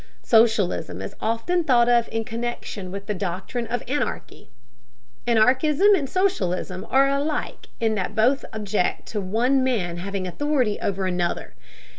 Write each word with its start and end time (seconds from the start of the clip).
Socialism 0.23 0.99
is 0.99 1.13
often 1.21 1.63
thought 1.63 1.87
of 1.87 2.09
in 2.11 2.23
connection 2.23 2.91
with 2.91 3.05
the 3.05 3.13
doctrine 3.13 3.67
of 3.67 3.83
anarchy. 3.87 4.49
Anarchism 5.27 5.93
and 5.93 6.09
socialism 6.09 6.87
are 6.89 7.07
alike 7.07 7.67
in 7.79 7.93
that 7.93 8.15
both 8.15 8.43
object 8.51 9.05
to 9.09 9.21
one 9.21 9.63
man 9.63 9.97
having 9.97 10.25
authority 10.25 10.79
over 10.81 11.05
another. 11.05 11.53